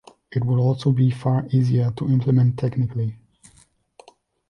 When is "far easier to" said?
1.11-2.09